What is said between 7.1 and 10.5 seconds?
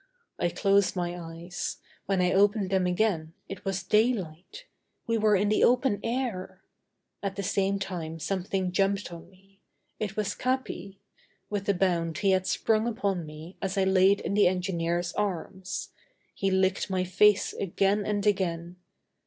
At the same time something jumped on me. It was